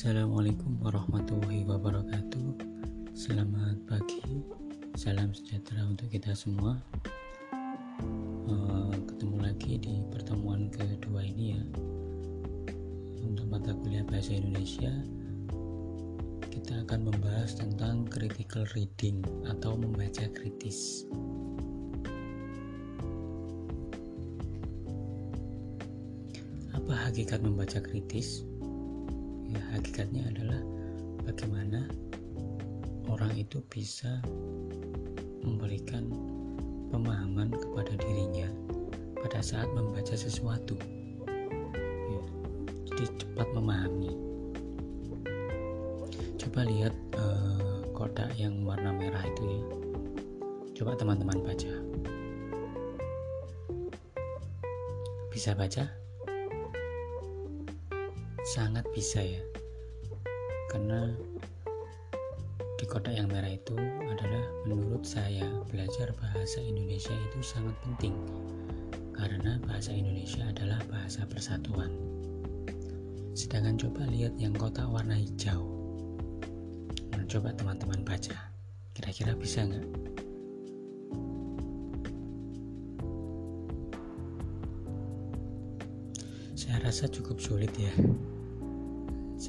Assalamualaikum 0.00 0.80
warahmatullahi 0.80 1.60
wabarakatuh. 1.68 2.56
Selamat 3.12 3.76
pagi. 3.84 4.40
Salam 4.96 5.28
sejahtera 5.36 5.84
untuk 5.84 6.08
kita 6.08 6.32
semua. 6.32 6.80
Uh, 8.48 8.96
Ketemu 8.96 9.36
lagi 9.44 9.76
di 9.76 10.00
pertemuan 10.08 10.72
kedua 10.72 11.20
ini 11.20 11.52
ya. 11.52 11.62
Untuk 13.28 13.44
mata 13.52 13.76
kuliah 13.76 14.00
Bahasa 14.08 14.40
Indonesia 14.40 14.88
Kita 16.48 16.80
akan 16.88 17.12
membahas 17.12 17.60
tentang 17.60 18.08
critical 18.08 18.64
reading 18.72 19.20
Atau 19.52 19.76
membaca 19.76 20.24
kritis. 20.32 21.04
Apa 26.72 26.92
hakikat 27.04 27.44
membaca 27.44 27.84
kritis? 27.84 28.48
Ya 29.50 29.62
hakikatnya 29.74 30.30
adalah 30.30 30.60
bagaimana 31.26 31.90
orang 33.10 33.34
itu 33.34 33.58
bisa 33.66 34.22
memberikan 35.42 36.06
pemahaman 36.94 37.50
kepada 37.50 37.98
dirinya 37.98 38.46
pada 39.18 39.42
saat 39.42 39.66
membaca 39.74 40.14
sesuatu. 40.14 40.78
Ya, 41.86 42.22
jadi 42.90 43.04
cepat 43.18 43.48
memahami. 43.52 44.14
Coba 46.38 46.66
lihat 46.66 46.94
eh, 47.18 47.80
kotak 47.92 48.30
yang 48.38 48.62
warna 48.62 48.94
merah 48.94 49.22
itu 49.26 49.42
ya. 49.42 49.62
Coba 50.80 50.96
teman-teman 50.96 51.42
baca. 51.44 51.72
Bisa 55.30 55.54
baca 55.54 55.99
sangat 58.50 58.82
bisa 58.90 59.22
ya. 59.22 59.38
Karena 60.74 61.06
di 62.74 62.84
kotak 62.90 63.14
yang 63.14 63.30
merah 63.30 63.54
itu 63.54 63.78
adalah 64.10 64.42
menurut 64.66 65.06
saya 65.06 65.46
belajar 65.70 66.10
bahasa 66.18 66.58
Indonesia 66.58 67.14
itu 67.30 67.38
sangat 67.46 67.78
penting. 67.86 68.10
Karena 69.14 69.62
bahasa 69.62 69.94
Indonesia 69.94 70.42
adalah 70.50 70.82
bahasa 70.90 71.22
persatuan. 71.30 71.94
Sedangkan 73.38 73.78
coba 73.78 74.10
lihat 74.10 74.34
yang 74.34 74.50
kotak 74.58 74.90
warna 74.90 75.14
hijau. 75.14 75.70
Nah, 77.14 77.22
coba 77.30 77.54
teman-teman 77.54 78.02
baca. 78.02 78.34
Kira-kira 78.98 79.38
bisa 79.38 79.62
nggak? 79.62 79.86
Saya 86.58 86.82
rasa 86.82 87.06
cukup 87.06 87.38
sulit 87.38 87.70
ya 87.78 87.94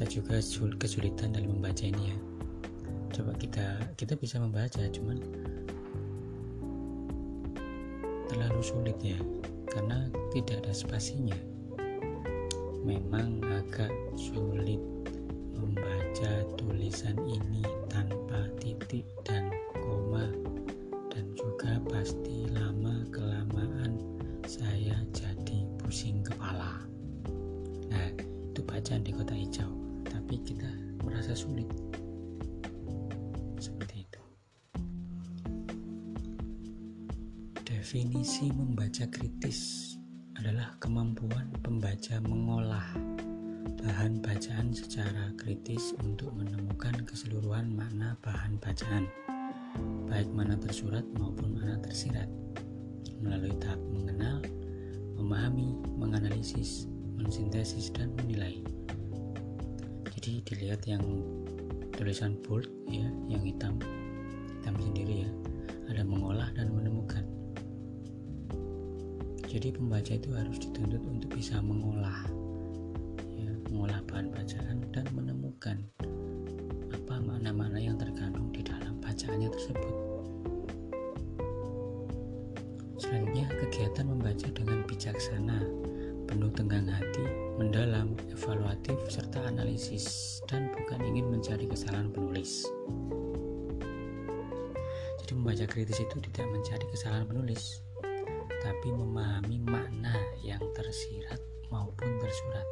juga 0.10 0.40
kesulitan 0.80 1.36
dalam 1.36 1.60
membaca 1.60 1.84
ini 1.84 2.14
ya. 2.14 2.18
Coba 3.12 3.36
kita 3.36 3.76
kita 4.00 4.16
bisa 4.16 4.40
membaca 4.40 4.82
cuman 4.88 5.20
terlalu 8.32 8.62
sulit 8.64 8.98
ya 9.04 9.20
karena 9.68 10.08
tidak 10.32 10.64
ada 10.64 10.74
spasinya. 10.74 11.36
Memang 12.82 13.44
agak 13.46 13.92
sulit 14.16 14.80
membaca 15.60 16.32
tulisan 16.58 17.20
ini 17.28 17.62
tanpa 17.92 18.48
titik 18.64 19.06
dan 19.28 19.52
koma 19.76 20.32
dan 21.12 21.28
juga 21.36 21.78
pasti 21.92 22.50
lama 22.56 23.06
kelamaan 23.12 24.00
saya 24.48 24.96
jadi 25.12 25.68
pusing 25.84 26.24
kepala. 26.24 26.80
Nah 27.92 28.08
itu 28.50 28.64
bacaan 28.64 29.04
di 29.04 29.12
kota 29.14 29.36
hijau 29.36 29.81
tapi 30.12 30.44
kita 30.44 30.68
merasa 31.08 31.32
sulit. 31.32 31.72
Seperti 33.56 34.04
itu. 34.04 34.24
Definisi 37.64 38.52
membaca 38.52 39.08
kritis 39.08 39.96
adalah 40.36 40.76
kemampuan 40.84 41.56
pembaca 41.64 42.20
mengolah 42.28 42.92
bahan 43.80 44.20
bacaan 44.20 44.76
secara 44.76 45.32
kritis 45.40 45.96
untuk 46.04 46.36
menemukan 46.36 46.94
keseluruhan 47.08 47.72
makna 47.72 48.20
bahan 48.20 48.60
bacaan 48.60 49.08
baik 50.12 50.28
mana 50.36 50.60
tersurat 50.60 51.08
maupun 51.16 51.56
mana 51.56 51.80
tersirat. 51.80 52.28
Melalui 53.24 53.56
tahap 53.64 53.80
mengenal, 53.94 54.44
memahami, 55.16 55.78
menganalisis, 55.96 56.90
mensintesis 57.16 57.94
dan 57.94 58.12
menilai 58.20 58.60
jadi 60.22 60.38
dilihat 60.46 60.82
yang 60.86 61.02
tulisan 61.98 62.38
bold 62.46 62.70
ya 62.86 63.10
yang 63.26 63.42
hitam. 63.42 63.82
Hitam 64.62 64.78
sendiri 64.78 65.26
ya. 65.26 65.30
Ada 65.90 66.06
mengolah 66.06 66.46
dan 66.54 66.70
menemukan. 66.70 67.26
Jadi 69.50 69.74
pembaca 69.74 70.14
itu 70.14 70.30
harus 70.30 70.62
dituntut 70.62 71.02
untuk 71.10 71.34
bisa 71.34 71.58
mengolah 71.58 72.22
ya 73.34 73.52
mengolah 73.74 74.00
bahan 74.06 74.30
bacaan 74.30 74.78
dan 74.94 75.10
menemukan 75.12 75.82
apa 76.94 77.16
makna-makna 77.18 77.82
yang 77.82 77.98
terkandung 77.98 78.54
di 78.54 78.62
dalam 78.62 79.02
bacaannya 79.02 79.50
tersebut. 79.50 79.96
Selanjutnya 83.02 83.50
kegiatan 83.58 84.06
membaca 84.06 84.48
dengan 84.54 84.86
bijaksana 84.86 85.66
penuh 86.32 86.48
tenggang 86.56 86.88
hati, 86.88 87.28
mendalam, 87.60 88.16
evaluatif, 88.32 88.96
serta 89.12 89.52
analisis, 89.52 90.40
dan 90.48 90.72
bukan 90.72 91.04
ingin 91.04 91.28
mencari 91.28 91.68
kesalahan 91.68 92.08
penulis. 92.08 92.64
Jadi 95.20 95.32
membaca 95.36 95.68
kritis 95.68 96.00
itu 96.00 96.24
tidak 96.32 96.48
mencari 96.48 96.88
kesalahan 96.88 97.28
penulis, 97.28 97.84
tapi 98.64 98.96
memahami 98.96 99.60
makna 99.60 100.16
yang 100.40 100.64
tersirat 100.72 101.44
maupun 101.68 102.16
tersurat. 102.24 102.68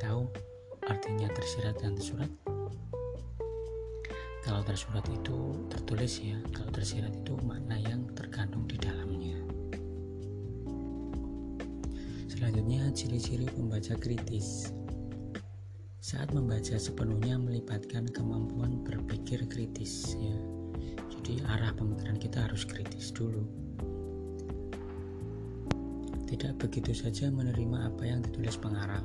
Tahu 0.00 0.24
artinya 0.88 1.28
tersirat 1.36 1.76
dan 1.76 1.92
tersurat? 1.92 2.32
Kalau 4.40 4.64
tersurat 4.64 5.04
itu 5.12 5.68
tertulis 5.68 6.24
ya, 6.24 6.40
kalau 6.56 6.72
tersirat 6.72 7.12
itu 7.12 7.36
makna 7.44 7.76
yang 7.76 8.08
terkandung 8.16 8.64
di 8.64 8.80
dalamnya. 8.80 9.39
Selanjutnya, 12.40 12.88
ciri-ciri 12.96 13.44
pembaca 13.52 13.92
kritis. 14.00 14.72
Saat 16.00 16.32
membaca 16.32 16.72
sepenuhnya 16.80 17.36
melibatkan 17.36 18.08
kemampuan 18.08 18.80
berpikir 18.80 19.44
kritis 19.44 20.16
ya. 20.16 20.32
Jadi 21.12 21.44
arah 21.44 21.76
pemikiran 21.76 22.16
kita 22.16 22.48
harus 22.48 22.64
kritis 22.64 23.12
dulu. 23.12 23.44
Tidak 26.32 26.56
begitu 26.56 26.96
saja 26.96 27.28
menerima 27.28 27.92
apa 27.92 28.08
yang 28.08 28.24
ditulis 28.24 28.56
pengarang. 28.56 29.04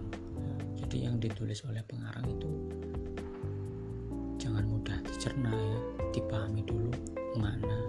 Jadi 0.80 1.04
yang 1.04 1.20
ditulis 1.20 1.60
oleh 1.68 1.84
pengarang 1.84 2.40
itu 2.40 2.52
jangan 4.40 4.64
mudah 4.64 4.96
dicerna 5.12 5.52
ya, 5.52 5.80
dipahami 6.16 6.64
dulu 6.64 6.88
makna 7.36 7.84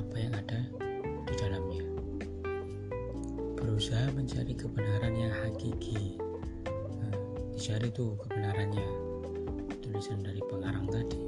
apa 0.00 0.16
yang 0.16 0.32
ada 0.32 0.64
di 1.28 1.34
dalamnya 1.36 1.87
berusaha 3.58 4.14
mencari 4.14 4.54
kebenaran 4.54 5.14
yang 5.18 5.34
hakiki. 5.34 6.14
Nah, 7.02 7.14
dicari 7.50 7.90
tuh 7.90 8.14
kebenarannya. 8.22 8.86
Tulisan 9.82 10.22
dari 10.22 10.38
pengarang 10.46 10.86
tadi. 10.86 11.20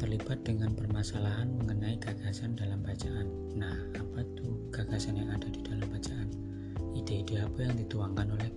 Terlibat 0.00 0.42
dengan 0.42 0.74
permasalahan 0.74 1.52
mengenai 1.60 2.00
gagasan 2.00 2.58
dalam 2.58 2.82
bacaan. 2.82 3.28
Nah 3.54 3.76
apa 3.94 4.26
tuh 4.34 4.66
gagasan 4.74 5.14
yang 5.20 5.30
ada 5.30 5.46
di 5.46 5.62
dalam 5.62 5.86
bacaan? 5.86 6.26
Ide-ide 6.96 7.38
apa 7.38 7.70
yang 7.70 7.78
dituangkan 7.78 8.34
oleh 8.34 8.50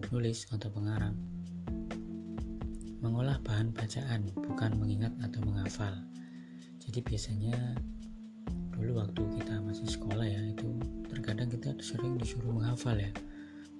penulis 0.00 0.48
atau 0.48 0.72
pengarang? 0.72 1.12
Mengolah 3.04 3.36
bahan 3.44 3.76
bacaan 3.76 4.32
bukan 4.32 4.72
mengingat 4.80 5.12
atau 5.20 5.44
menghafal. 5.44 5.92
Jadi 6.80 7.04
biasanya 7.04 7.76
dulu 8.78 9.02
waktu 9.02 9.22
kita 9.42 9.58
masih 9.66 9.90
sekolah 9.90 10.22
ya 10.22 10.38
itu 10.54 10.70
terkadang 11.10 11.50
kita 11.50 11.74
sering 11.82 12.14
disuruh 12.14 12.54
menghafal 12.54 12.94
ya. 12.94 13.10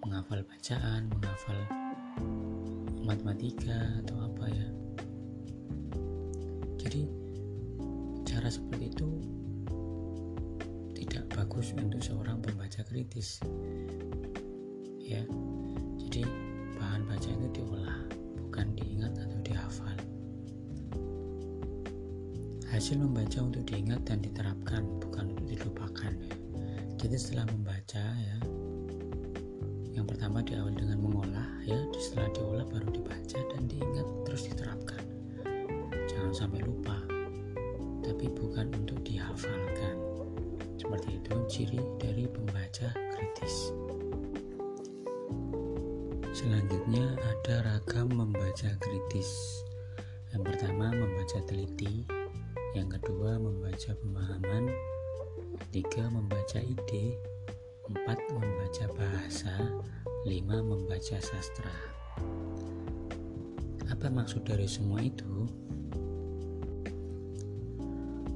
Menghafal 0.03 0.43
bacaan 0.43 1.07
menghafal 1.07 1.59
matematika 3.07 3.79
atau 4.03 4.27
apa 4.27 4.45
ya. 4.51 4.69
Jadi 6.83 7.07
cara 8.27 8.51
seperti 8.51 8.91
itu 8.91 9.09
tidak 10.99 11.31
bagus 11.31 11.71
untuk 11.79 12.03
seorang 12.03 12.43
pembaca 12.43 12.83
kritis. 12.83 13.39
Ya 14.99 15.23
jadi 16.03 16.27
bahan 16.75 17.07
baca 17.07 17.29
itu 17.31 17.47
diolah 17.55 18.03
bukan 18.43 18.67
diingat 18.75 19.15
atau 19.15 19.39
dihafal 19.47 19.99
Hasil 22.69 23.01
membaca 23.01 23.41
untuk 23.41 23.65
diingat 23.65 24.05
dan 24.05 24.21
diterapkan, 24.21 24.85
bukan 25.01 25.33
untuk 25.33 25.47
dilupakan. 25.49 26.13
Ya. 26.53 26.79
Jadi 27.01 27.17
setelah 27.17 27.49
membaca 27.49 28.05
ya, 28.05 28.37
yang 29.97 30.05
pertama 30.05 30.45
diawali 30.45 30.77
dengan 30.77 31.01
mengolah 31.01 31.49
ya. 31.65 31.81
Setelah 31.97 32.29
diolah 32.37 32.67
baru 32.69 32.89
dibaca 32.93 33.41
dan 33.57 33.63
diingat 33.67 34.07
terus 34.29 34.47
diterapkan. 34.53 35.03
Jangan 36.13 36.33
sampai 36.37 36.61
lupa 36.61 36.97
tapi 38.09 38.25
bukan 38.33 38.73
untuk 38.73 38.99
dihafalkan. 39.05 39.97
Seperti 40.81 41.21
itu 41.21 41.35
ciri 41.47 41.81
dari 42.01 42.25
pembaca 42.25 42.89
kritis. 43.13 43.71
Selanjutnya 46.33 47.19
ada 47.21 47.55
ragam 47.67 48.09
membaca 48.15 48.71
kritis. 48.81 49.29
Yang 50.33 50.43
pertama 50.55 50.95
membaca 50.95 51.39
teliti 51.45 52.18
yang 52.77 52.93
kedua 52.93 53.41
membaca 53.41 53.97
pemahaman 53.97 54.69
tiga 55.73 56.05
membaca 56.13 56.61
ide 56.61 57.17
4. 57.89 58.05
Membaca 58.37 58.85
bahasa 58.93 59.57
5. 60.29 60.45
Membaca 60.45 61.17
sastra 61.17 61.73
Apa 63.89 64.13
maksud 64.13 64.45
dari 64.45 64.69
semua 64.69 65.01
itu? 65.01 65.49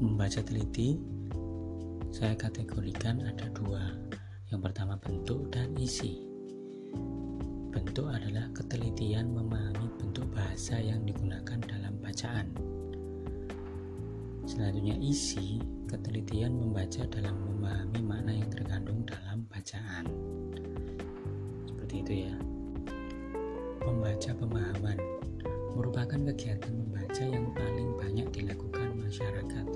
Membaca 0.01 0.41
teliti 0.41 0.97
Saya 2.09 2.33
kategorikan 2.33 3.21
ada 3.29 3.53
dua 3.53 3.93
Yang 4.49 4.61
pertama 4.73 4.97
bentuk 4.97 5.53
dan 5.53 5.77
isi 5.77 6.25
Bentuk 7.69 8.09
adalah 8.09 8.49
ketelitian 8.57 9.37
memahami 9.37 9.93
bentuk 10.01 10.25
bahasa 10.33 10.81
yang 10.81 11.05
digunakan 11.05 11.61
dalam 11.61 12.01
bacaan 12.01 12.72
Selanjutnya 14.53 15.01
isi 15.01 15.65
ketelitian 15.89 16.53
membaca 16.53 17.09
dalam 17.09 17.41
memahami 17.41 18.05
makna 18.05 18.37
yang 18.37 18.53
terkandung 18.53 19.01
dalam 19.09 19.49
bacaan. 19.49 20.05
Seperti 21.65 22.05
itu 22.05 22.13
ya. 22.29 22.37
Membaca 23.81 24.31
pemahaman 24.37 25.01
merupakan 25.73 26.21
kegiatan 26.37 26.69
membaca 26.69 27.25
yang 27.25 27.49
paling 27.57 27.97
banyak 27.97 28.29
dilakukan 28.29 28.93
masyarakat, 29.01 29.67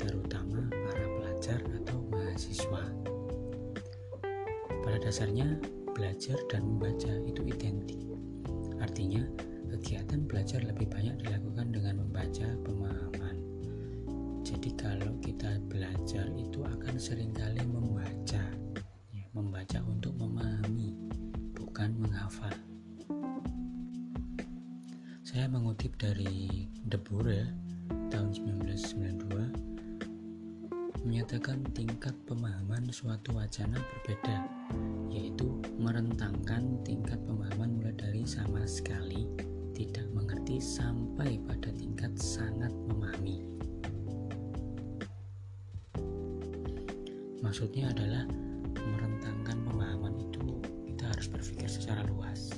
terutama 0.00 0.64
para 0.72 1.04
pelajar 1.20 1.60
atau 1.84 2.00
mahasiswa. 2.08 2.88
Pada 4.80 4.96
dasarnya, 4.96 5.60
belajar 5.92 6.40
dan 6.48 6.64
membaca 6.64 7.12
itu 7.28 7.44
identik. 7.44 8.00
Artinya, 8.80 9.28
kegiatan 9.76 10.24
belajar 10.24 10.64
lebih 10.64 10.88
banyak 10.88 11.20
dilakukan 11.20 11.68
dengan 11.68 12.00
membaca 12.00 12.48
pemahaman 12.64 13.25
kalau 14.86 15.18
kita 15.18 15.58
belajar 15.66 16.30
itu 16.38 16.62
akan 16.62 16.94
sering 16.94 17.34
kali 17.34 17.58
membaca. 17.66 18.38
Ya, 19.10 19.26
membaca 19.34 19.82
untuk 19.82 20.14
memahami 20.14 20.94
bukan 21.58 21.90
menghafal. 21.98 22.54
Saya 25.26 25.50
mengutip 25.50 25.98
dari 25.98 26.70
Debur 26.86 27.26
ya 27.26 27.50
tahun 28.14 28.30
1992 28.62 31.02
menyatakan 31.02 31.66
tingkat 31.74 32.14
pemahaman 32.30 32.86
suatu 32.94 33.34
wacana 33.34 33.82
berbeda 33.82 34.46
yaitu 35.10 35.58
merentangkan 35.82 36.78
tingkat 36.86 37.18
pemahaman 37.26 37.82
mulai 37.82 37.94
dari 37.98 38.22
sama 38.22 38.62
sekali 38.66 39.26
tidak 39.74 40.06
mengerti 40.14 40.62
sampai 40.62 41.42
pada 41.46 41.70
tingkat 41.74 42.10
sangat 42.18 42.74
memahami 42.90 43.55
maksudnya 47.46 47.94
adalah 47.94 48.26
merentangkan 48.74 49.62
pemahaman 49.62 50.18
itu 50.18 50.58
kita 50.90 51.06
harus 51.06 51.30
berpikir 51.30 51.70
secara 51.70 52.02
luas. 52.10 52.50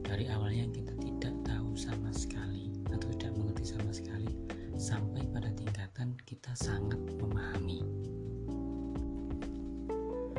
Dari 0.00 0.32
awalnya 0.32 0.64
kita 0.72 0.96
tidak 0.96 1.36
tahu 1.44 1.76
sama 1.76 2.08
sekali 2.16 2.72
atau 2.88 3.12
tidak 3.20 3.36
mengerti 3.36 3.76
sama 3.76 3.92
sekali 3.92 4.32
sampai 4.80 5.28
pada 5.28 5.52
tingkatan 5.52 6.16
kita 6.24 6.56
sangat 6.56 6.96
memahami. 7.20 7.84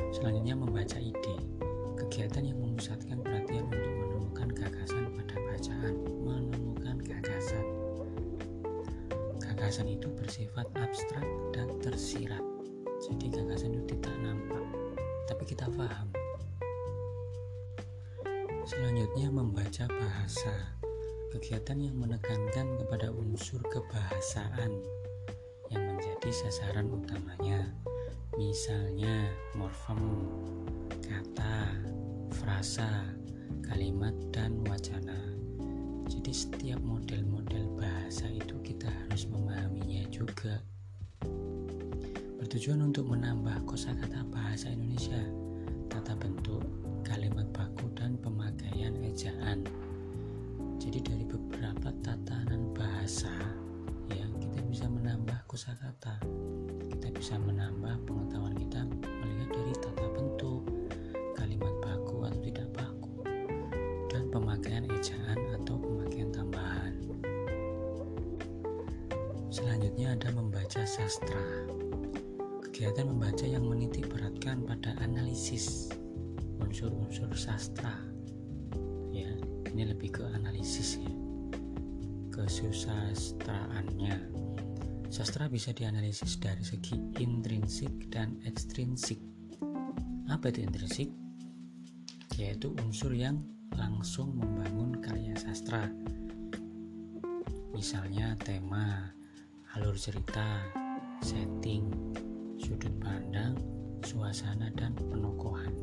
Selanjutnya 0.09 0.57
membaca 0.57 0.97
ide. 0.97 1.37
Kegiatan 1.93 2.41
yang 2.41 2.57
memusatkan 2.57 3.21
perhatian 3.21 3.69
untuk 3.69 3.93
menemukan 4.01 4.49
gagasan 4.49 5.13
pada 5.13 5.37
bacaan. 5.45 5.93
Menemukan 6.25 6.97
gagasan. 7.05 7.65
Gagasan 9.37 9.93
itu 9.93 10.09
bersifat 10.17 10.65
abstrak 10.73 11.25
dan 11.53 11.69
tersirat 11.77 12.52
jadi 13.03 13.25
gagasan 13.35 13.75
itu 13.75 13.99
tidak 13.99 14.15
nampak. 14.23 14.63
Tapi 15.27 15.43
kita 15.43 15.67
paham. 15.75 16.07
Selanjutnya 18.63 19.27
membaca 19.27 19.85
bahasa. 19.91 20.71
Kegiatan 21.35 21.81
yang 21.81 21.97
menekankan 21.97 22.77
kepada 22.79 23.09
unsur 23.11 23.59
kebahasaan 23.67 24.71
yang 25.73 25.83
menjadi 25.83 26.29
sasaran 26.31 26.87
utamanya. 26.87 27.73
Misalnya 28.39 29.27
morfem 29.57 30.29
kata 31.03 31.75
frasa 32.39 33.11
kalimat 33.67 34.13
dan 34.31 34.63
wacana. 34.69 35.17
Jadi 36.07 36.31
setiap 36.31 36.79
model-model 36.79 37.67
bahasa 37.75 38.29
itu 38.29 38.55
kita 38.63 38.87
harus 38.87 39.25
memahaminya 39.27 40.05
juga 40.13 40.61
bertujuan 42.43 42.91
untuk 42.91 43.07
menambah 43.07 43.63
kosakata 43.63 44.19
bahasa 44.27 44.67
Indonesia, 44.67 45.15
tata 45.87 46.11
bentuk, 46.11 46.59
kalimat 47.07 47.47
baku, 47.55 47.87
dan 47.95 48.19
pemakaian 48.19 48.91
ejaan. 48.99 49.63
Jadi 50.75 50.99
dari 50.99 51.23
beberapa 51.23 51.95
tatanan 52.03 52.67
bahasa, 52.75 53.31
ya 54.11 54.27
kita 54.43 54.59
bisa 54.67 54.91
menambah 54.91 55.39
kosakata, 55.47 56.19
kita 56.91 57.15
bisa 57.15 57.39
menambah 57.39 57.95
pengetahuan 58.03 58.59
kita 58.59 58.91
melihat 58.91 59.49
dari 59.55 59.73
tata 59.79 60.07
bentuk, 60.11 60.67
kalimat 61.39 61.71
baku 61.79 62.27
atau 62.27 62.43
tidak 62.43 62.67
baku, 62.75 63.23
dan 64.11 64.27
pemakaian 64.27 64.83
ejaan 64.91 65.39
atau 65.63 65.79
pemakaian 65.79 66.27
tambahan. 66.27 66.91
Selanjutnya 69.47 70.19
ada 70.19 70.27
membaca 70.35 70.83
sastra. 70.83 71.62
Kegiatan 72.83 73.15
membaca 73.15 73.47
yang 73.47 73.63
menitik 73.63 74.11
beratkan 74.11 74.67
pada 74.67 74.91
analisis 74.99 75.87
unsur-unsur 76.59 77.31
sastra. 77.31 77.95
Ya, 79.07 79.31
ini 79.71 79.87
lebih 79.87 80.11
ke 80.11 80.27
analisis 80.35 80.99
ya. 80.99 81.07
Kesusastraannya. 82.35 84.27
Sastra 85.07 85.47
bisa 85.47 85.71
dianalisis 85.71 86.35
dari 86.43 86.59
segi 86.59 86.99
intrinsik 87.23 88.11
dan 88.11 88.35
ekstrinsik. 88.43 89.23
Apa 90.27 90.51
itu 90.51 90.67
intrinsik? 90.67 91.07
Yaitu 92.35 92.75
unsur 92.83 93.15
yang 93.15 93.47
langsung 93.79 94.35
membangun 94.35 94.99
karya 94.99 95.39
sastra. 95.39 95.87
Misalnya 97.71 98.35
tema, 98.43 99.15
alur 99.71 99.95
cerita, 99.95 100.59
setting, 101.23 101.87
sudut 102.63 102.95
pandang, 103.03 103.59
suasana, 104.07 104.71
dan 104.79 104.95
penokohan. 104.95 105.75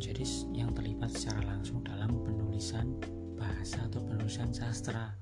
Jadi 0.00 0.24
yang 0.56 0.72
terlibat 0.72 1.12
secara 1.12 1.44
langsung 1.44 1.84
dalam 1.84 2.08
penulisan 2.24 2.96
bahasa 3.36 3.84
atau 3.84 4.00
penulisan 4.08 4.48
sastra. 4.48 5.12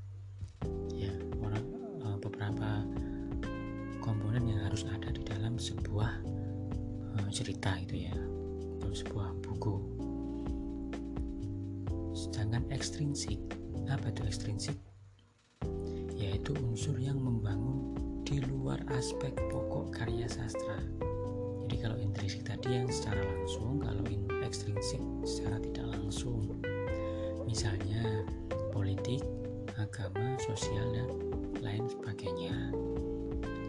Ya, 0.94 1.11
orang 1.42 1.66
uh, 2.06 2.14
beberapa 2.23 2.87
komponen 3.99 4.47
yang 4.47 4.62
harus 4.70 4.87
ada 4.87 5.11
di 5.11 5.26
dalam 5.26 5.58
sebuah 5.58 6.23
uh, 7.18 7.28
cerita 7.35 7.75
itu 7.82 8.06
ya, 8.06 8.14
atau 8.78 8.94
sebuah 8.94 9.35
buku. 9.42 9.82
Sedangkan 12.14 12.62
ekstrinsik, 12.70 13.42
apa 13.90 14.14
itu 14.14 14.23
ekstrinsik? 14.23 14.78
Yaitu 16.14 16.54
unsur 16.54 16.94
yang 17.02 17.18
membangun 17.18 17.98
di 18.28 18.44
luar 18.44 18.76
aspek 18.92 19.32
pokok 19.49 19.88
karya 19.88 20.28
sastra. 20.28 20.76
Jadi 21.64 21.76
kalau 21.80 21.97
intrinsik 21.97 22.44
tadi 22.44 22.76
yang 22.76 22.85
secara 22.92 23.25
langsung, 23.25 23.80
kalau 23.80 24.04
ekstrinsik 24.44 25.00
secara 25.25 25.56
tidak 25.64 25.97
langsung. 25.97 26.61
Misalnya 27.49 28.04
politik, 28.68 29.25
agama, 29.80 30.37
sosial 30.44 30.92
dan 30.92 31.08
lain 31.64 31.88
sebagainya. 31.88 32.56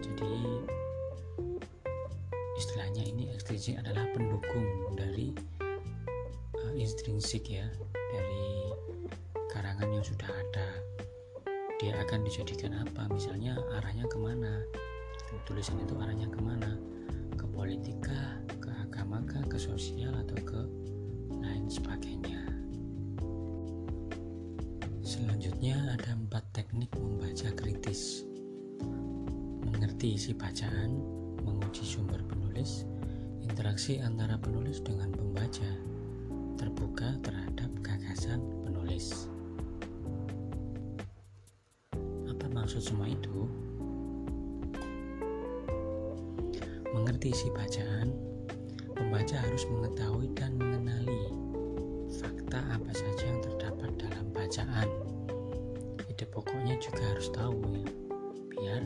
Jadi 0.03 0.35
istilahnya 2.59 3.03
ini 3.07 3.31
ekstrinsik 3.31 3.79
adalah 3.79 4.11
pendukung 4.11 4.91
dari 4.99 5.31
uh, 6.59 6.73
intrinsik 6.75 7.47
ya, 7.47 7.63
dari 8.11 8.75
karangan 9.55 9.87
yang 9.87 10.03
sudah 10.03 10.27
dia 11.79 11.95
akan 12.03 12.27
dijadikan 12.27 12.75
apa 12.75 13.07
misalnya 13.07 13.55
arahnya 13.79 14.03
ke 14.11 14.19
mana 14.19 14.59
tulisan 15.47 15.81
itu 15.81 15.97
arahnya 15.97 16.29
ke 16.29 16.39
mana 16.43 16.77
ke 17.33 17.45
politika 17.49 18.37
ke 18.59 18.69
agama 18.83 19.23
ke 19.25 19.57
sosial 19.57 20.13
atau 20.13 20.37
ke 20.45 20.61
lain 21.39 21.65
sebagainya. 21.65 22.41
Selanjutnya 25.01 25.97
ada 25.97 26.13
empat 26.13 26.45
teknik 26.53 26.93
membaca 26.93 27.49
kritis. 27.57 28.21
Mengerti 29.65 30.19
isi 30.19 30.37
bacaan, 30.37 31.01
menguji 31.41 31.81
sumber 31.81 32.21
penulis, 32.29 32.85
interaksi 33.41 33.97
antara 33.97 34.37
penulis 34.37 34.83
dengan 34.85 35.09
pembaca, 35.09 35.71
terbuka 36.61 37.17
terhadap 37.25 37.71
gagasan 37.81 38.43
penulis. 38.61 39.31
Maksud 42.69 42.85
semua 42.85 43.09
itu? 43.09 43.49
Mengerti 46.93 47.33
isi 47.33 47.49
bacaan, 47.49 48.13
pembaca 48.93 49.41
harus 49.41 49.65
mengetahui 49.73 50.29
dan 50.37 50.53
mengenali 50.53 51.33
fakta 52.13 52.61
apa 52.69 52.93
saja 52.93 53.25
yang 53.25 53.41
terdapat 53.41 53.89
dalam 53.97 54.29
bacaan. 54.29 54.85
Ide 56.13 56.29
pokoknya 56.29 56.77
juga 56.77 57.09
harus 57.09 57.33
tahu 57.33 57.57
ya, 57.73 57.89
biar 58.53 58.85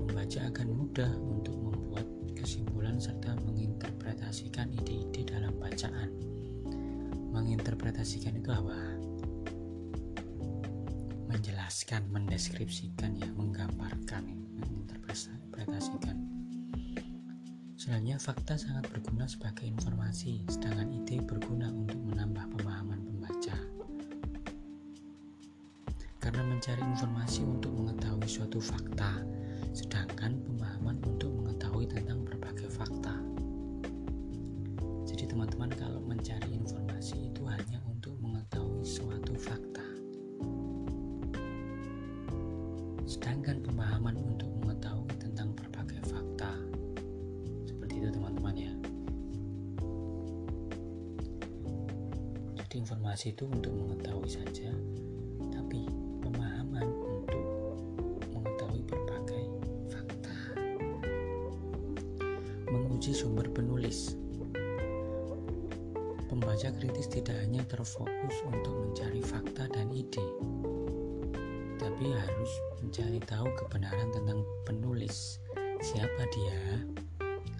pembaca 0.00 0.40
akan 0.48 0.68
mudah 0.72 1.12
untuk 1.28 1.60
membuat 1.60 2.08
kesimpulan 2.32 2.96
serta 2.96 3.36
menginterpretasikan 3.44 4.72
ide-ide 4.80 5.28
dalam 5.28 5.52
bacaan. 5.60 6.08
Menginterpretasikan 7.36 8.40
itu 8.40 8.48
apa? 8.48 8.93
Menjelaskan, 11.64 12.12
mendeskripsikan 12.12 13.16
ya, 13.16 13.24
menggambarkan, 13.40 14.36
menginterpretasikan. 14.60 16.12
Selanjutnya, 17.80 18.20
fakta 18.20 18.60
sangat 18.60 18.84
berguna 18.92 19.24
sebagai 19.24 19.72
informasi, 19.72 20.44
sedangkan 20.44 20.92
ide 20.92 21.24
berguna 21.24 21.72
untuk 21.72 21.96
menambah 22.04 22.52
pemahaman 22.52 23.00
pembaca. 23.08 23.56
Karena 26.20 26.44
mencari 26.44 26.84
informasi 26.84 27.48
untuk 27.48 27.72
mengetahui 27.72 28.28
suatu 28.28 28.60
fakta, 28.60 29.24
sedangkan 29.72 30.44
informasi 52.84 53.32
itu 53.32 53.48
untuk 53.48 53.72
mengetahui 53.72 54.28
saja, 54.28 54.68
tapi 55.48 55.88
pemahaman 56.20 56.84
untuk 56.84 57.46
mengetahui 58.28 58.84
berbagai 58.84 59.44
fakta. 59.88 60.36
Menguji 62.68 63.16
sumber 63.16 63.48
penulis. 63.48 64.20
Pembaca 66.28 66.68
kritis 66.76 67.08
tidak 67.08 67.40
hanya 67.40 67.64
terfokus 67.64 68.36
untuk 68.44 68.76
mencari 68.76 69.24
fakta 69.24 69.64
dan 69.72 69.88
ide, 69.88 70.26
tapi 71.80 72.12
harus 72.12 72.52
mencari 72.84 73.16
tahu 73.24 73.48
kebenaran 73.64 74.12
tentang 74.12 74.44
penulis. 74.68 75.40
Siapa 75.80 76.28
dia? 76.36 76.84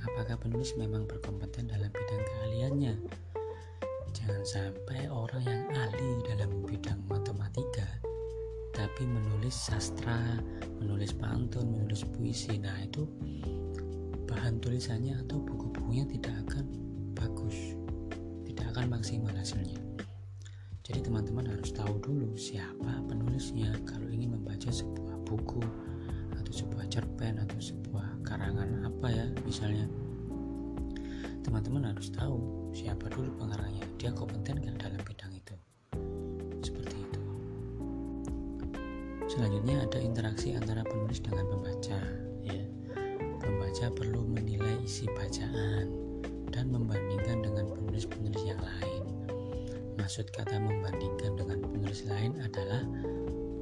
Apakah 0.04 0.36
penulis 0.36 0.76
memang 0.76 1.08
berkompeten 1.08 1.72
dalam 1.72 1.88
bidang 1.88 2.22
keahliannya? 2.28 3.23
Jangan 4.24 4.40
sampai 4.48 5.04
orang 5.12 5.44
yang 5.44 5.68
ahli 5.76 6.24
dalam 6.24 6.64
bidang 6.64 6.96
matematika 7.12 7.84
tapi 8.72 9.04
menulis 9.04 9.52
sastra, 9.52 10.40
menulis 10.80 11.12
pantun, 11.12 11.68
menulis 11.68 12.08
puisi. 12.08 12.56
Nah, 12.56 12.72
itu 12.80 13.04
bahan 14.24 14.64
tulisannya 14.64 15.20
atau 15.28 15.44
buku-bukunya 15.44 16.08
tidak 16.08 16.40
akan 16.48 16.64
bagus. 17.12 17.76
Tidak 18.48 18.64
akan 18.72 18.96
maksimal 18.96 19.28
hasilnya. 19.36 19.76
Jadi 20.88 21.04
teman-teman 21.04 21.44
harus 21.44 21.76
tahu 21.76 22.00
dulu 22.00 22.32
siapa 22.32 23.04
penulisnya 23.04 23.76
kalau 23.84 24.08
ingin 24.08 24.40
membaca 24.40 24.72
sebuah 24.72 25.20
buku 25.28 25.60
atau 26.40 26.52
sebuah 26.64 26.88
cerpen 26.88 27.44
atau 27.44 27.60
sebuah 27.60 28.24
karangan 28.24 28.88
apa 28.88 29.12
ya 29.12 29.28
misalnya 29.44 29.84
teman-teman 31.44 31.92
harus 31.92 32.08
tahu 32.08 32.63
siapa 32.74 33.06
dulu 33.06 33.30
pengarangnya? 33.38 33.86
Dia 34.02 34.10
kompeten 34.10 34.58
nggak 34.58 34.82
dalam 34.82 35.00
bidang 35.06 35.30
itu? 35.30 35.54
Seperti 36.58 36.96
itu. 36.98 37.20
Selanjutnya 39.30 39.86
ada 39.86 39.98
interaksi 40.02 40.58
antara 40.58 40.82
penulis 40.82 41.22
dengan 41.22 41.46
pembaca 41.46 41.98
ya. 42.42 42.66
Pembaca 43.38 43.86
perlu 43.94 44.26
menilai 44.26 44.74
isi 44.82 45.06
bacaan 45.14 45.86
dan 46.50 46.74
membandingkan 46.74 47.46
dengan 47.46 47.70
penulis-penulis 47.70 48.42
yang 48.42 48.58
lain. 48.58 49.02
Maksud 49.94 50.34
kata 50.34 50.58
membandingkan 50.58 51.38
dengan 51.38 51.62
penulis 51.62 52.02
lain 52.10 52.42
adalah 52.42 52.82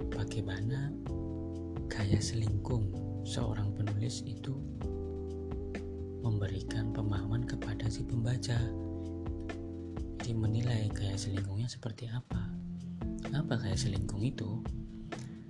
bagaimana 0.09 0.88
gaya 1.92 2.16
selingkung 2.16 2.88
seorang 3.28 3.76
penulis 3.76 4.25
itu 4.25 4.57
memberikan 6.25 6.95
pemahaman 6.97 7.45
kepada 7.45 7.90
si 7.92 8.07
pembaca 8.07 8.57
jadi 10.23 10.38
menilai 10.38 10.87
gaya 10.95 11.19
selingkungnya 11.19 11.67
seperti 11.67 12.07
apa? 12.07 12.47
Apa 13.35 13.59
gaya 13.59 13.75
selingkung 13.75 14.23
itu? 14.23 14.62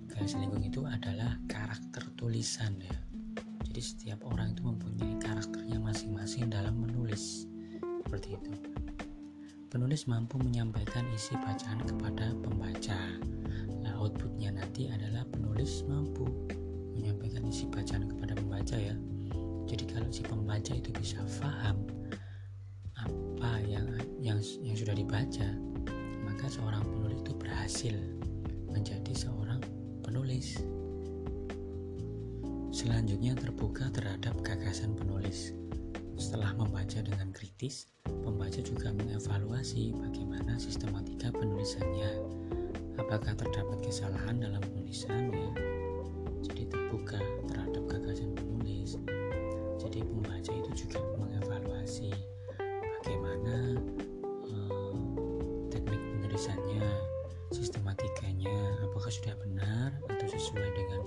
Gaya 0.09 0.25
selingkung 0.25 0.65
itu 0.65 0.89
adalah 0.89 1.37
karakter 1.45 2.09
tulisan 2.17 2.81
ya. 2.81 2.97
Jadi 3.69 3.81
setiap 3.85 4.25
orang 4.25 4.57
itu 4.57 4.65
mempunyai 4.65 5.21
karakternya 5.21 5.77
masing-masing 5.77 6.49
dalam 6.49 6.73
menulis. 6.81 7.45
Seperti 8.01 8.41
itu. 8.41 8.53
Penulis 9.69 10.09
mampu 10.09 10.41
menyampaikan 10.41 11.05
isi 11.13 11.37
bacaan 11.37 11.85
kepada 11.85 12.33
pembaca. 12.41 12.97
Nah 13.85 13.93
outputnya 14.01 14.57
nanti 14.57 14.89
adalah 14.89 15.29
penulis 15.29 15.85
mampu 15.85 16.25
menyampaikan 16.97 17.45
isi 17.45 17.69
bacaan 17.69 18.09
kepada 18.09 18.41
pembaca 18.41 18.81
ya. 18.81 18.97
Jadi 19.69 19.85
kalau 19.85 20.09
si 20.09 20.25
pembaca 20.25 20.73
itu 20.73 20.89
bisa 20.97 21.21
paham 21.37 21.77
apa 21.85 22.02
yang 24.33 24.41
yang 24.65 24.77
sudah 24.81 24.97
dibaca 24.97 25.49
maka 26.25 26.49
seorang 26.49 26.81
penulis 26.89 27.21
itu 27.21 27.33
berhasil 27.37 27.97
menjadi 28.73 29.13
seorang 29.13 29.61
penulis. 30.01 30.57
Selanjutnya 32.73 33.37
terbuka 33.37 33.93
terhadap 33.93 34.33
gagasan 34.41 34.97
penulis. 34.97 35.53
Setelah 36.17 36.57
membaca 36.57 37.05
dengan 37.05 37.29
kritis 37.37 37.93
pembaca 38.25 38.57
juga 38.65 38.97
mengevaluasi 38.97 39.93
bagaimana 39.93 40.57
sistematika 40.57 41.29
penulisannya. 41.29 42.17
Apakah 42.97 43.37
terdapat 43.37 43.85
kesalahan 43.85 44.41
dalam 44.41 44.65
penulisannya? 44.65 45.53
Jadi 46.49 46.73
terbuka 46.73 47.21
terhadap 47.53 47.85
gagasan 47.85 48.33
penulis. 48.33 48.97
Jadi 49.77 50.01
pembaca 50.01 50.53
itu 50.57 50.71
juga 50.89 51.05
mengevaluasi 51.21 52.11
bagaimana 53.03 53.77
apakah 59.13 59.29
sudah 59.29 59.37
benar 59.45 59.91
atau 60.09 60.25
sesuai 60.25 60.69
dengan 60.73 61.03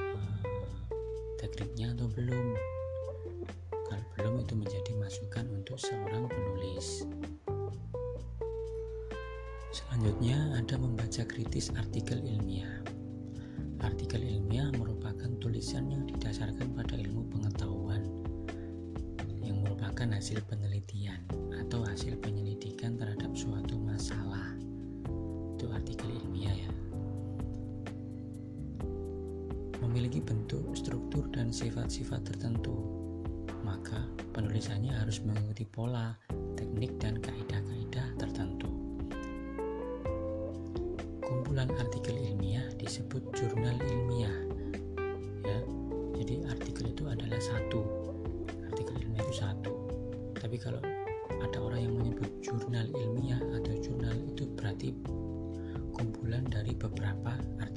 uh, 0.00 0.40
tekniknya 1.36 1.92
atau 1.92 2.08
belum. 2.16 2.56
Kalau 3.68 4.04
belum 4.16 4.34
itu 4.40 4.54
menjadi 4.56 4.92
masukan 4.96 5.44
untuk 5.52 5.76
seorang 5.76 6.32
penulis. 6.32 7.04
Selanjutnya 9.68 10.56
ada 10.56 10.80
membaca 10.80 11.28
kritis 11.28 11.68
artikel 11.76 12.24
ilmiah. 12.24 12.80
Artikel 13.84 14.24
ilmiah 14.24 14.72
merupakan 14.72 15.28
tulisan 15.36 15.92
yang 15.92 16.08
didasarkan 16.08 16.72
pada 16.72 16.96
ilmu 16.96 17.28
pengetahuan 17.36 18.00
yang 19.44 19.60
merupakan 19.60 20.08
hasil 20.08 20.40
penelitian 20.48 21.20
atau 21.52 21.84
hasil 21.84 22.16
penyelidikan 22.16 22.96
terhadap 22.96 23.36
suatu 23.36 23.76
bentuk, 30.46 30.78
struktur, 30.78 31.26
dan 31.34 31.50
sifat-sifat 31.50 32.22
tertentu 32.22 32.78
maka 33.66 33.98
penulisannya 34.30 34.94
harus 34.94 35.18
mengikuti 35.26 35.66
pola, 35.66 36.14
teknik, 36.54 36.94
dan 37.02 37.18
kaidah-kaidah 37.18 38.14
tertentu. 38.14 38.70
Kumpulan 41.18 41.66
artikel 41.74 42.14
ilmiah 42.14 42.62
disebut 42.78 43.26
jurnal 43.34 43.74
ilmiah. 43.90 44.38
Ya, 45.42 45.58
jadi 46.14 46.46
artikel 46.46 46.94
itu 46.94 47.10
adalah 47.10 47.42
satu. 47.42 47.82
Artikel 48.70 49.02
ilmiah 49.02 49.26
itu 49.26 49.42
satu. 49.42 49.74
Tapi 50.38 50.62
kalau 50.62 50.78
ada 51.42 51.58
orang 51.58 51.90
yang 51.90 51.94
menyebut 51.98 52.30
jurnal 52.38 52.86
ilmiah 52.94 53.42
atau 53.50 53.74
jurnal 53.82 54.14
itu 54.30 54.46
berarti 54.54 54.94
kumpulan 55.90 56.46
dari 56.46 56.70
beberapa 56.70 57.34
artikel 57.58 57.75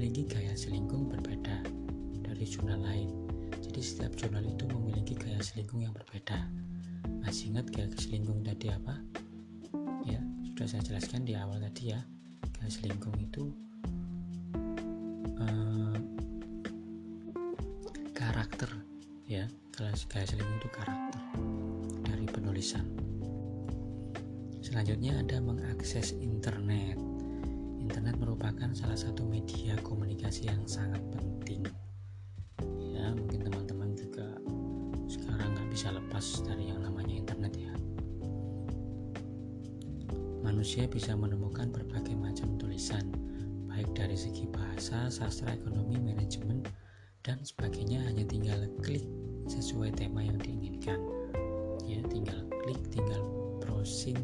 memiliki 0.00 0.32
gaya 0.32 0.56
selingkuh 0.56 1.12
berbeda 1.12 1.60
dari 2.24 2.48
jurnal 2.48 2.80
lain. 2.80 3.12
Jadi 3.60 3.84
setiap 3.84 4.16
jurnal 4.16 4.48
itu 4.48 4.64
memiliki 4.72 5.12
gaya 5.12 5.36
selingkuh 5.44 5.76
yang 5.76 5.92
berbeda. 5.92 6.48
Masih 7.20 7.52
ingat 7.52 7.68
gaya 7.68 7.84
selingkuh 8.00 8.32
tadi 8.40 8.72
apa? 8.72 8.96
Ya, 10.08 10.24
sudah 10.48 10.66
saya 10.72 10.82
jelaskan 10.88 11.28
di 11.28 11.36
awal 11.36 11.60
tadi 11.60 11.92
ya. 11.92 12.00
Gaya 12.48 12.70
selingkuh 12.72 13.12
itu 13.20 13.52
eh, 15.36 15.96
karakter 18.16 18.72
ya. 19.28 19.44
Gaya 19.76 20.24
selingkuh 20.24 20.56
itu 20.64 20.68
karakter 20.72 21.20
dari 22.08 22.24
penulisan. 22.24 22.88
Selanjutnya 24.64 25.20
ada 25.20 25.44
mengakses 25.44 26.16
internet 26.16 27.09
internet 28.10 28.26
merupakan 28.26 28.70
salah 28.74 28.98
satu 28.98 29.22
media 29.22 29.78
komunikasi 29.86 30.50
yang 30.50 30.58
sangat 30.66 30.98
penting. 31.14 31.62
Ya 32.90 33.14
mungkin 33.14 33.46
teman-teman 33.46 33.94
juga 33.94 34.34
sekarang 35.06 35.54
nggak 35.54 35.70
bisa 35.70 35.94
lepas 35.94 36.42
dari 36.42 36.74
yang 36.74 36.82
namanya 36.82 37.22
internet 37.22 37.54
ya. 37.54 37.70
Manusia 40.42 40.90
bisa 40.90 41.14
menemukan 41.14 41.70
berbagai 41.70 42.18
macam 42.18 42.58
tulisan 42.58 43.14
baik 43.70 43.94
dari 43.94 44.18
segi 44.18 44.50
bahasa, 44.50 45.06
sastra, 45.06 45.54
ekonomi, 45.54 46.02
manajemen, 46.02 46.66
dan 47.22 47.38
sebagainya. 47.46 48.02
Hanya 48.10 48.26
tinggal 48.26 48.66
klik 48.82 49.06
sesuai 49.46 49.94
tema 49.94 50.26
yang 50.26 50.34
diinginkan. 50.42 50.98
Ya 51.86 52.02
tinggal 52.10 52.42
klik, 52.66 52.82
tinggal 52.90 53.22
browsing 53.62 54.18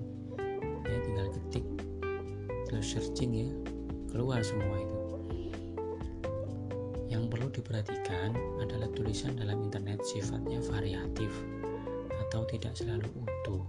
ya 0.90 0.98
tinggal 1.06 1.30
ketik 1.30 1.66
terus 2.66 2.86
searching 2.90 3.46
ya 3.46 3.50
keluar 4.16 4.40
semua 4.40 4.80
itu. 4.80 4.96
Yang 7.12 7.22
perlu 7.28 7.52
diperhatikan 7.52 8.32
adalah 8.64 8.88
tulisan 8.96 9.36
dalam 9.36 9.60
internet 9.68 10.00
sifatnya 10.08 10.56
variatif 10.72 11.28
atau 12.24 12.48
tidak 12.48 12.72
selalu 12.72 13.12
utuh. 13.12 13.60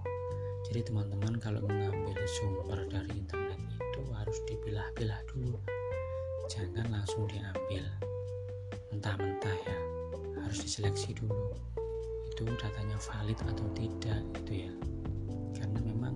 Jadi 0.71 0.87
teman-teman 0.87 1.35
kalau 1.43 1.59
mengambil 1.67 2.15
sumber 2.39 2.79
dari 2.87 3.11
internet 3.11 3.59
itu 3.59 4.01
harus 4.15 4.39
dipilah-pilah 4.47 5.19
dulu. 5.27 5.59
Jangan 6.47 6.95
langsung 6.95 7.27
diambil. 7.27 7.83
Mentah-mentah 8.95 9.57
ya. 9.67 9.77
Harus 10.47 10.63
diseleksi 10.63 11.11
dulu. 11.11 11.59
Itu 12.31 12.47
datanya 12.55 12.95
valid 12.95 13.35
atau 13.51 13.67
tidak 13.75 14.23
itu 14.39 14.71
ya. 14.71 14.73
Karena 15.59 15.83
memang 15.83 16.15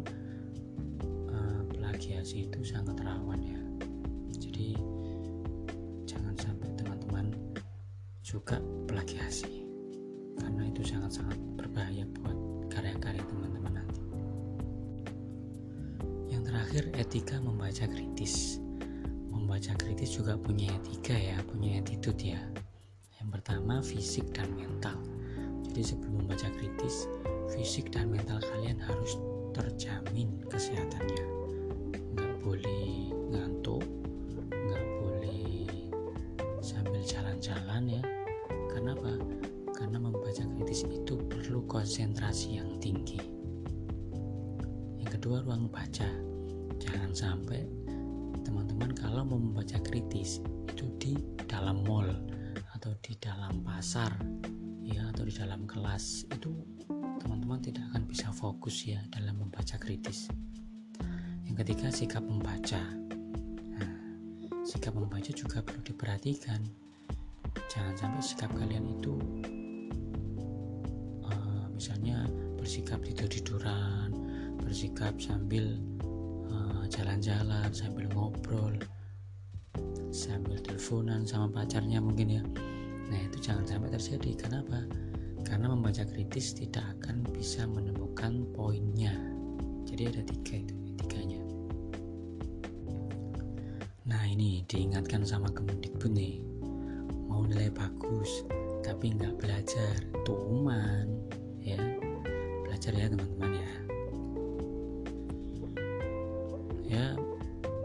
plagiasi 1.75 2.47
itu 2.47 2.63
sangat 2.63 2.95
rawan 3.03 3.43
ya 3.43 3.60
jadi 4.41 4.73
jangan 6.09 6.33
sampai 6.33 6.73
teman-teman 6.73 7.29
juga 8.25 8.57
plagiasi. 8.89 9.61
Karena 10.41 10.65
itu 10.65 10.81
sangat-sangat 10.81 11.37
berbahaya 11.61 12.09
buat 12.17 12.37
karya-karya 12.73 13.21
teman-teman 13.29 13.73
nanti. 13.77 14.01
Yang 16.33 16.41
terakhir 16.49 16.83
etika 16.97 17.37
membaca 17.37 17.85
kritis. 17.85 18.57
Membaca 19.29 19.77
kritis 19.77 20.17
juga 20.17 20.33
punya 20.41 20.73
etika 20.73 21.13
ya 21.13 21.37
punya 21.45 21.77
attitude 21.77 22.33
ya. 22.33 22.41
Yang 23.21 23.29
pertama 23.37 23.85
fisik 23.85 24.25
dan 24.33 24.49
mental. 24.57 24.97
Jadi 25.69 25.81
sebelum 25.85 26.25
membaca 26.25 26.49
kritis 26.57 27.05
fisik 27.53 27.93
dan 27.93 28.09
mental 28.09 28.41
kalian 28.41 28.79
harus 28.81 29.21
terjamin 29.51 30.39
kesehatannya 30.47 31.30
konsentrasi 41.71 42.59
yang 42.59 42.75
tinggi 42.83 43.23
yang 44.99 45.07
kedua 45.07 45.39
ruang 45.47 45.71
baca 45.71 46.11
jangan 46.75 47.15
sampai 47.15 47.63
teman-teman 48.43 48.91
kalau 48.91 49.23
mau 49.23 49.39
membaca 49.39 49.79
kritis 49.79 50.43
itu 50.67 50.91
di 50.99 51.15
dalam 51.47 51.87
mall 51.87 52.11
atau 52.75 52.91
di 52.99 53.15
dalam 53.15 53.63
pasar 53.63 54.11
ya 54.83 55.07
atau 55.15 55.23
di 55.23 55.31
dalam 55.31 55.63
kelas 55.63 56.27
itu 56.27 56.51
teman-teman 57.23 57.63
tidak 57.63 57.87
akan 57.95 58.03
bisa 58.03 58.27
fokus 58.35 58.83
ya 58.83 58.99
dalam 59.15 59.39
membaca 59.39 59.79
kritis 59.79 60.27
yang 61.51 61.67
ketiga, 61.67 61.91
sikap 61.91 62.23
membaca. 62.23 62.79
Nah, 63.75 63.91
sikap 64.63 64.95
membaca 64.95 65.35
juga 65.35 65.59
perlu 65.59 65.83
diperhatikan. 65.83 66.63
Jangan 67.67 67.91
sampai 67.99 68.23
sikap 68.23 68.55
kalian 68.55 68.95
itu 68.95 69.19
misalnya 71.81 72.29
bersikap 72.61 73.01
tidur-tiduran, 73.01 74.13
bersikap 74.61 75.17
sambil 75.17 75.81
eh, 76.53 76.83
jalan-jalan, 76.93 77.73
sambil 77.73 78.05
ngobrol, 78.13 78.77
sambil 80.13 80.61
teleponan 80.61 81.25
sama 81.25 81.49
pacarnya 81.49 81.97
mungkin 81.97 82.37
ya. 82.37 82.43
Nah, 83.09 83.17
itu 83.17 83.41
jangan 83.41 83.65
sampai 83.65 83.89
terjadi. 83.97 84.45
Kenapa? 84.45 84.85
Karena 85.41 85.73
membaca 85.73 86.05
kritis 86.05 86.53
tidak 86.53 86.85
akan 87.01 87.25
bisa 87.33 87.65
menemukan 87.65 88.45
poinnya. 88.53 89.17
Jadi 89.89 90.05
ada 90.05 90.21
tiga 90.21 90.61
itu 90.61 90.73
etikanya. 90.93 91.41
Nah 94.05 94.21
ini 94.29 94.61
diingatkan 94.69 95.25
sama 95.25 95.47
Kemendikbud 95.49 96.11
nih 96.11 96.43
Mau 97.31 97.47
nilai 97.47 97.71
bagus 97.71 98.43
tapi 98.83 99.15
nggak 99.15 99.39
belajar 99.39 99.95
Belajar 100.11 100.11
ya 103.01 103.07
teman-teman 103.09 103.51
ya 103.57 103.69
Ya 106.91 107.05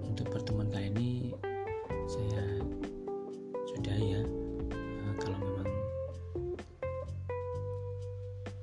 untuk 0.05 0.27
pertemuan 0.29 0.69
kali 0.69 0.93
ini 0.93 1.11
Saya 2.05 2.45
sudah 3.73 3.97
ya 3.97 4.21
nah, 4.73 5.15
Kalau 5.17 5.39
memang 5.41 5.69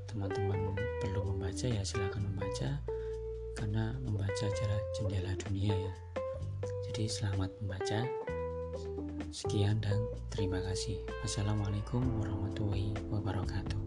teman-teman 0.05 0.77
perlu 1.01 1.21
membaca 1.33 1.65
ya 1.65 1.81
silahkan 1.81 2.21
membaca 2.21 2.69
karena 3.57 3.97
membaca 4.01 4.43
adalah 4.45 4.81
jendela 4.93 5.33
dunia 5.45 5.73
ya 5.73 5.93
jadi 6.93 7.09
selamat 7.09 7.49
membaca. 7.57 8.05
Sekian 9.33 9.81
dan 9.81 9.97
terima 10.29 10.61
kasih. 10.61 11.01
Wassalamualaikum 11.25 12.05
warahmatullahi 12.21 12.93
wabarakatuh. 13.09 13.82